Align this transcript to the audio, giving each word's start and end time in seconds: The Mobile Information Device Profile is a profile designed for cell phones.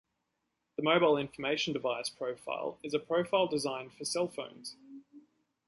The 0.77 0.81
Mobile 0.81 1.15
Information 1.15 1.73
Device 1.73 2.09
Profile 2.09 2.79
is 2.81 2.95
a 2.95 2.99
profile 2.99 3.45
designed 3.47 3.93
for 3.93 4.03
cell 4.03 4.27
phones. 4.27 4.75